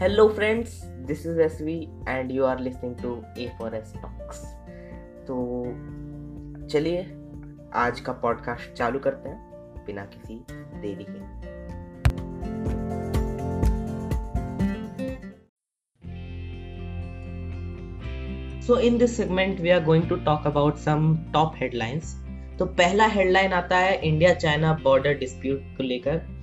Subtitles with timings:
[0.00, 0.72] Hello friends
[1.06, 1.74] this is S V
[2.08, 4.42] and you are listening to A four S talks
[5.28, 5.36] तो
[6.72, 7.00] चलिए,
[7.74, 10.34] आज का podcast चालू करते हैं बिना किसी
[10.80, 11.20] देरी के।
[18.66, 22.14] So in this segment we are going to talk about some top headlines
[22.58, 26.35] तो पहला हेडलाइन आता है इंडिया चाइना बॉर्डर डिस्प्यूट को लेकर।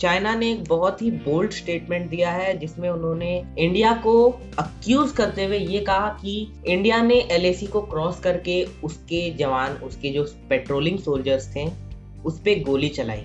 [0.00, 4.28] चाइना ने एक बहुत ही बोल्ड स्टेटमेंट दिया है, जिसमें उन्होंने इंडिया को
[4.58, 10.10] अक्यूज करते हुए ये कहा कि इंडिया ने एलएसी को क्रॉस करके उसके जवान, उसके
[10.10, 11.66] जो पेट्रोलिंग सोल्जर्स थे,
[12.24, 13.20] उस पर गोली चलाई।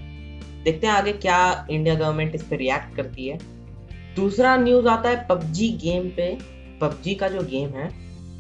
[0.64, 3.38] देखते हैं आगे क्या इंडिया गवर्नमेंट इस पर रिएक्ट करती है।
[4.16, 6.38] दूसरा न्यूज़ आता है पबजी गेम पे।
[6.82, 7.90] पबजी का जो गेम है,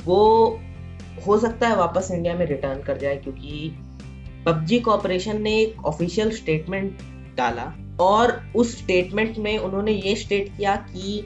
[0.05, 0.59] वो
[1.27, 3.71] हो सकता है वापस इंडिया में रिटर्न कर जाए, क्योंकि
[4.45, 6.97] पबजी कॉरपोरेशन ने एक ऑफिशियल स्टेटमेंट
[7.37, 11.25] डाला और उस स्टेटमेंट में उन्होंने ये स्टेट किया कि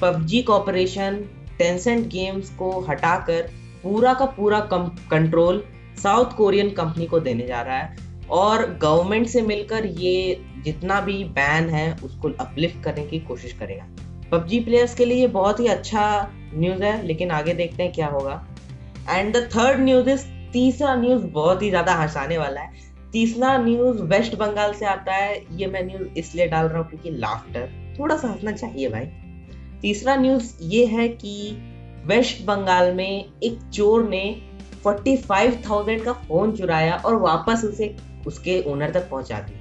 [0.00, 1.24] पबजी कॉरपोरेशन
[1.58, 3.50] टेंसेंट गेम्स को हटाकर
[3.82, 5.62] पूरा का पूरा कंट्रोल
[6.02, 11.24] साउथ कोरियन कंपनी को देने जा रहा है। और गवर्नमेंट से मिलकर ये जितना भी
[11.24, 13.86] बैन है, उसको अपलिफ्ट करने की कोशिश करेगा।
[14.32, 18.06] पबजी प्लेयर्स के लिए ये बहुत ही अच्छा न्यूज़ है, लेकिन आगे देखते हैं क्या
[18.06, 18.46] होगा।
[19.10, 24.02] And the third news is तीसरा न्यूज़ बहुत ही ज़्यादा हंसाने वाला है। तीसरा न्यूज़
[24.02, 28.16] वेस्ट बंगाल से आता है। ये मैं न्यूज़ इसलिए डाल रहा हूँ क्योंकि लाफ्टर थोड़ा
[28.16, 29.06] सा हंसना चाहिए भाई।
[29.82, 31.56] तीसरा न्यूज़ ये है कि
[32.06, 34.22] वेस्ट बंगाल में एक चोर ने
[34.86, 39.58] 45,000 का फ़ोन चुराया और वापस उसे उसके ओनर तक पहुँचा दी।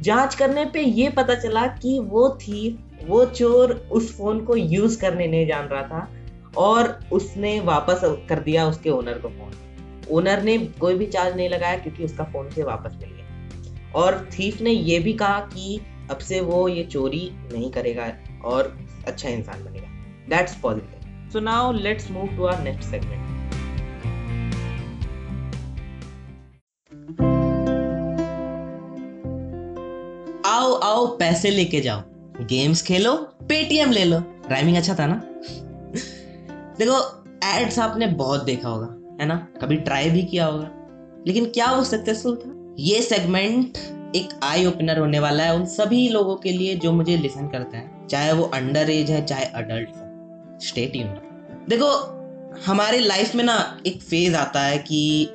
[0.00, 5.00] जाँच करने पे ये पता चला कि वो थी वो चोर उस फ़ोन को यूज़
[5.00, 6.08] करने नहीं जान रहा था
[6.56, 9.52] और उसने वापस कर दिया उसके ओनर को फ़ोन
[10.10, 14.28] ओनर ने कोई भी चार्ज नहीं लगाया क्योंकि उसका फ़ोन से वापस मिल गया। और
[14.32, 18.12] थीफ ने यह भी कहा कि अब से वो ये चोरी नहीं करेगा
[18.44, 19.88] और अच्छा इंसान बनेगा।
[20.28, 23.22] That's positive so now let's move to our next segment
[30.46, 32.02] आओ आओ, पैसे लेके जाओ।
[32.46, 34.18] गेम्स खेलो पेटीएम ले लो।
[34.50, 35.14] राइमिंग अच्छा था ना?
[36.78, 36.98] देखो
[37.44, 38.86] एड्स आपने बहुत देखा होगा।
[39.20, 39.48] है ना?
[39.62, 40.70] कभी ट्राई भी किया होगा।
[41.26, 42.74] लेकिन क्या वो सक्सेसफुल था?
[42.78, 43.78] ये सेगमेंट
[44.16, 47.76] एक आई ओपनर होने वाला है उन सभी लोगों के लिए जो मुझे लिसन करते
[47.76, 50.04] हैं। चाहे वो अंडर एज है, चाहे अडल्ट है।
[50.58, 51.06] स्टेट यून
[51.68, 52.14] देखो,
[52.66, 55.30] हमारे लाइफ में ना एक फ़ेज़ आता है कि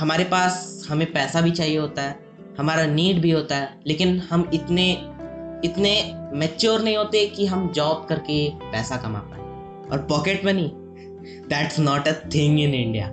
[0.00, 2.20] हमारे पास हमें पैसा भी चाहिए होता है,
[2.58, 4.92] हमारा नीड भी होता है, लेकिन हम इतने
[5.64, 9.40] इतने मेच्योर नहीं होते कि हम जॉब करके पैसा कमा पाए।
[9.90, 10.72] और pocket money
[11.48, 13.08] that's not a thing in India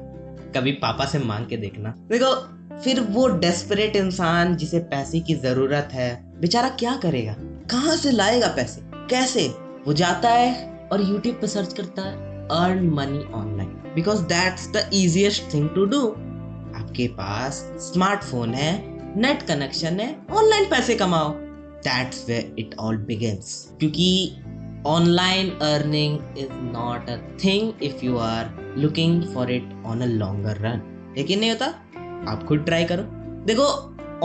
[0.55, 2.33] कभी पापा से मांग के देखना। देखो,
[2.79, 7.35] फिर वो डेस्परेट इंसान जिसे पैसे की ज़रूरत है, बेचारा क्या करेगा?
[7.71, 8.81] कहाँ से लाएगा पैसे?
[9.09, 9.47] कैसे?
[9.87, 12.17] वो जाता है और यूट्यूब पे सर्च करता है
[12.51, 16.07] earn money online because that's the easiest thing to do
[16.75, 18.71] आपके पास स्मार्टफ़ोन है
[19.21, 21.33] नेट कनेक्शन है ऑनलाइन पैसे कमाओ.
[21.79, 24.35] That's way it all begins क्योंकि
[24.85, 30.55] online earning is not a thing if you are looking for it on a longer
[30.63, 30.79] run.
[31.17, 31.65] लेकिन नहीं होता?
[32.31, 33.03] आप खुद ट्राई करो।
[33.45, 33.67] देखो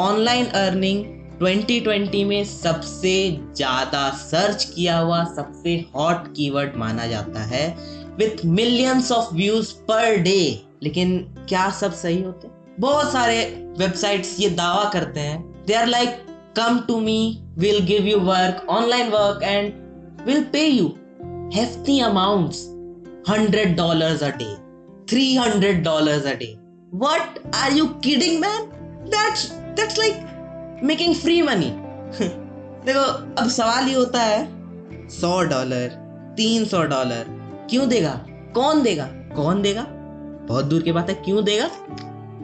[0.03, 1.05] ऑनलाइन अर्निंग
[1.41, 3.15] 2020 में सबसे
[3.57, 7.69] ज़्यादा सर्च किया हुआ, सबसे हॉट कीवर्ड माना जाता है
[8.19, 10.41] with millions of views per day
[10.83, 12.49] लेकिन क्या सब सही होते?
[12.81, 13.45] बहुत सारे
[13.79, 16.27] वेबसाइट्स ये दावा करते हैं। They are like
[16.57, 19.73] come to me will give you work online work and
[20.27, 20.99] will pay you
[21.53, 22.69] hefty amounts.
[23.27, 24.57] $100 a day,
[25.07, 26.59] $300 a day.
[26.91, 27.39] What?
[27.55, 28.69] Are you kidding, man?
[29.11, 30.19] That's that's like
[30.83, 31.71] making free money.
[32.87, 33.01] देखो
[33.43, 35.89] अब सवाल ये होता है सौ dollar
[36.37, 37.25] तीन सौ dollar
[37.71, 38.11] क्यों देगा?
[38.55, 39.05] कौन देगा?
[39.37, 39.87] कौन देगा?
[40.49, 41.69] बहुत दूर की बात है क्यों देगा?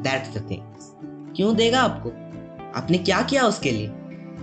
[0.03, 0.63] दैट्स द थिंग
[1.37, 2.09] क्यों देगा आपको?
[2.79, 3.89] आपने क्या किया उसके लिए?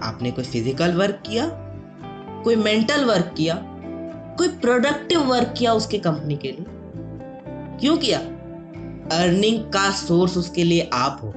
[0.04, 1.46] आपने कोई फ़िज़िकल वर्क किया?
[2.44, 3.56] कोई मेंटल वर्क किया,
[4.38, 6.66] कोई प्रोडक्टिव वर्क किया उसके कंपनी के लिए।
[7.80, 8.20] क्यों किया?
[9.18, 11.28] अर्निंग का सोर्स उसके लिए आप हो।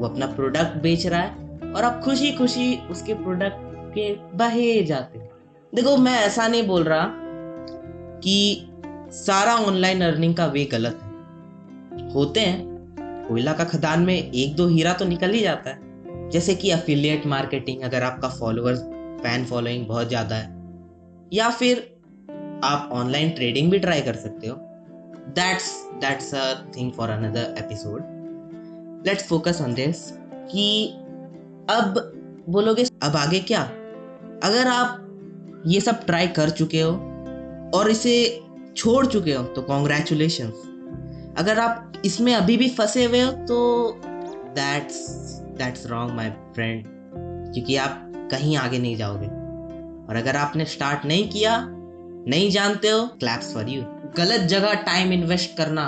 [0.00, 3.58] वो अपना प्रोडक्ट बेच रहा है और आप खुशी खुशी उसके प्रोडक्ट
[3.94, 5.22] के बहे जाते
[5.74, 7.08] देखो, मैं ऐसा नहीं बोल रहा
[8.20, 8.66] कि
[9.10, 11.12] सारा ऑनलाइन अर्निंग का वे गलत है।
[12.12, 12.72] होते हैं।
[13.28, 15.78] कोयला का खदान में एक दो हीरा तो निकल ही जाता है।
[16.30, 18.78] जैसे कि अफिलिएट मार्केटिंग अगर आपका फॉलोअर्स
[19.22, 20.60] फ़ैन फॉलोइंग बहुत ज़्यादा है।
[21.32, 21.78] या फिर
[22.64, 24.56] आप ऑनलाइन ट्रेडिंग भी ट्राई कर सकते हो।
[25.36, 25.70] That's
[26.00, 30.10] that's a thing for another episode let's focus on this
[30.50, 30.88] कि
[31.70, 31.94] अब
[32.48, 33.62] बोलोगे, अब आगे क्या?
[34.44, 34.98] अगर आप
[35.66, 36.92] ये सब ट्राई कर चुके हो
[37.74, 38.14] और इसे
[38.76, 40.52] छोड़ चुके हो तो कॉन्ग्रेचुलेशन
[41.38, 43.58] अगर आप इसमें अभी भी फंसे हुए हो तो
[44.54, 44.96] that's
[45.58, 46.84] that's wrong my friend
[47.54, 49.26] क्योंकि आप कहीं आगे नहीं जाओगे।
[50.08, 51.58] और अगर आपने स्टार्ट नहीं किया,
[52.28, 53.82] नहीं जानते हो क्लैप्स फॉर यू
[54.16, 55.84] गलत जगह टाइम इन्वेस्ट करना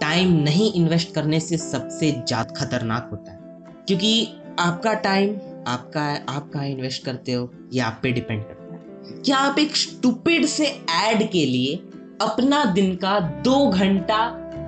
[0.00, 3.38] टाइम नहीं इन्वेस्ट करने से सबसे ज़्यादा खतरनाक होता है।
[3.86, 4.28] क्योंकि
[4.58, 5.30] आपका टाइम
[5.66, 9.76] आपका, आप कहाँ इन्वेस्ट करते हो, ये आप पे डिपेंड करता है। क्या आप एक
[9.76, 11.74] स्टूपिड से एड के लिए
[12.22, 14.20] अपना दिन का दो घंटा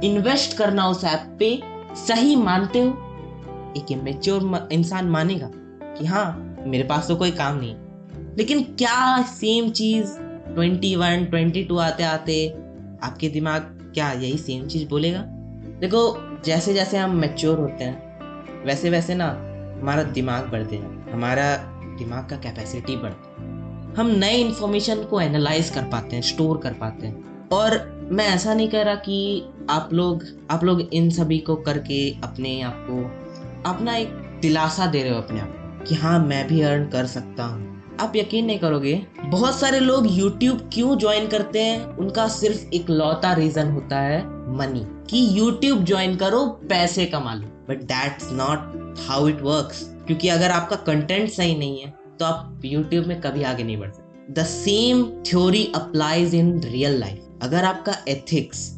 [0.05, 1.59] इन्वेस्ट करना उस ऐप पे
[1.97, 2.91] सही मानते हो?
[3.77, 5.51] एक मेच्योर इंसान मानेगा
[5.95, 7.77] कि हाँ मेरे पास तो कोई काम नहीं।
[8.39, 10.07] लेकिन क्या सेम चीज़
[10.55, 12.49] ट्वेंटी वन ट्वेंटी टू आते आते
[13.03, 13.63] आपके दिमाग
[13.95, 15.21] क्या यही सेम चीज़ बोलेगा?
[15.81, 18.11] देखो, जैसे जैसे हम मेच्योर होते हैं,
[18.65, 19.27] वैसे वैसे ना
[19.81, 21.57] हमारा दिमाग बढ़ते हैं, हमारा
[21.99, 23.41] दिमाग का कैपेसिटी बढ़ता है।
[23.95, 28.55] हम नए इन्फॉर्मेशन को एनालाइज कर पाते हैं स्टोर कर पाते हैं। और मैं ऐसा
[28.55, 33.05] नहीं कह रहा कि आप लोग आप लोग इन सभी को करके अपने आप को
[33.71, 34.09] अपना एक
[34.43, 37.69] दिलासा दे रहे हो अपने आप कि हाँ मैं भी अर्न कर सकता हूँ।
[38.01, 38.95] आप यकीन नहीं करोगे,
[39.25, 41.85] बहुत सारे लोग YouTube क्यों ज्वाइन करते हैं?
[41.97, 44.23] उनका सिर्फ़ एक लौता रीजन होता है
[44.57, 50.29] मनी कि YouTube ज्वाइन करो, पैसे कमा लो। But that's not how it works क्योंकि
[50.29, 54.33] अगर आपका कंटेंट सही नहीं है तो आप YouTube में कभी आगे नहीं बढ़ सकते।
[54.33, 58.69] The same theory applies in real life अगर आपका एथिक्स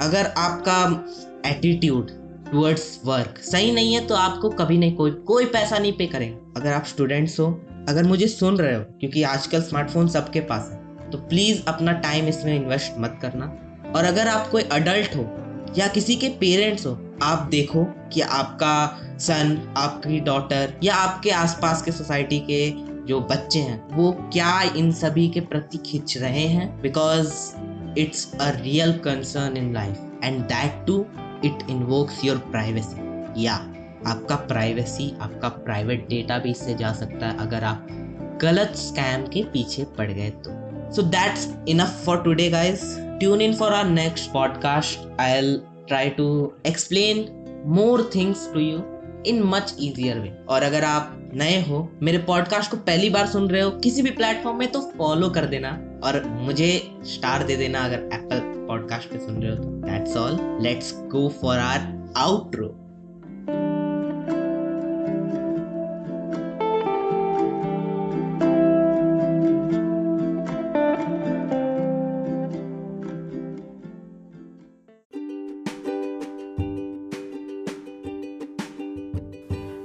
[0.00, 2.10] अगर आपका एटीट्यूड
[2.52, 6.60] टुवर्ड्स वर्क सही नहीं है तो आपको कभी नहीं, कोई कोई पैसा नहीं पे करेगा।
[6.60, 7.46] अगर आप स्टूडेंट्स हो,
[7.88, 12.28] अगर मुझे सुन रहे हो, क्योंकि आजकल स्मार्टफ़ोन सबके पास है तो प्लीज़ अपना टाइम
[12.28, 13.46] इसमें इन्वेस्ट मत करना।
[13.96, 15.22] और अगर आप कोई अडल्ट हो,
[15.78, 21.82] या किसी के पेरेंट्स हो, आप देखो कि आपका सन आपकी डॉटर या आपके आसपास
[21.82, 22.70] के सोसाइटी के
[23.06, 26.80] जो बच्चे हैं, वो क्या इन सभी के प्रति खिंच रहे हैं?
[26.82, 27.32] Because
[27.98, 31.04] it's a real concern in life and that to
[31.44, 33.54] it invokes your privacy या
[34.06, 37.86] आपका प्राइवेसी आपका प्राइवेट डेटा भी इससे जा सकता है अगर आप
[38.42, 40.50] गलत स्कैम के पीछे पड़ गए तो।
[40.94, 46.52] So that's enough for today guys tune in for our next podcast I'll try to
[46.66, 47.26] explain
[47.66, 48.82] more things to you
[49.26, 53.48] in much easier way और अगर आप नए हो, मेरे पॉडकास्ट को पहली बार सुन
[53.50, 55.68] रहे हो किसी भी प्लेटफॉर्म में तो फॉलो कर देना
[56.04, 56.70] और मुझे
[57.04, 61.28] स्टार दे देना अगर एप्पल पॉडकास्ट पे सुन रहे हो तो that's all let's go
[61.40, 61.80] for our
[62.16, 62.68] outro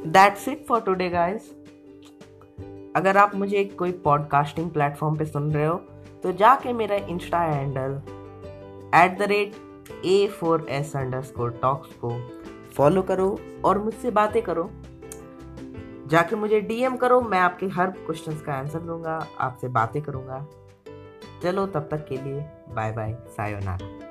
[0.09, 1.49] that's it for today guys
[2.95, 5.75] अगर आप मुझे कोई पॉडकास्टिंग प्लेटफॉर्म पे सुन रहे हो
[6.23, 7.99] तो जाके मेरा Insta handle
[8.95, 9.55] at the rate
[10.05, 12.17] A four S underscore talks को
[12.75, 14.69] फॉलो करो और मुझसे बातें करो।
[16.07, 20.45] जाके मुझे डीएम करो, मैं आपके हर क्वेश्चंस का आंसर दूँगा आपसे बातें करूँगा।
[21.43, 22.45] चलो, तब तक के लिए
[22.75, 24.04] बाय बाय सायोनारा